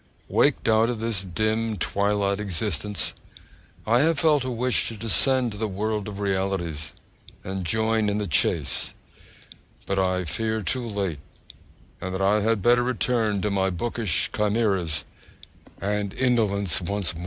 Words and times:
Waked 0.29 0.67
out 0.67 0.89
of 0.89 0.99
this 0.99 1.21
dim, 1.21 1.77
twilight 1.77 2.39
existence, 2.39 3.13
and 3.85 3.85
startled 3.85 3.87
with 3.87 3.87
the 3.93 3.93
passing 3.93 3.93
scene, 3.93 3.93
I 3.93 3.99
have 4.07 4.19
felt 4.19 4.43
a 4.43 4.49
wish 4.49 4.87
to 4.87 4.97
descend 4.97 5.51
to 5.51 5.57
the 5.59 5.67
world 5.67 6.07
of 6.07 6.19
realities, 6.19 6.91
and 7.43 7.63
join 7.63 8.09
in 8.09 8.17
the 8.17 8.25
chase. 8.25 8.95
But 9.85 9.99
I 9.99 10.23
fear 10.25 10.63
too 10.63 10.87
late, 10.87 11.19
and 12.01 12.15
that 12.15 12.21
I 12.23 12.39
had 12.39 12.63
better 12.63 12.81
return 12.81 13.43
to 13.43 13.51
my 13.51 13.69
bookish 13.69 14.31
chimeras 14.35 15.05
and 15.79 16.15
indolence 16.15 16.81
once 16.81 17.13
more! 17.13 17.19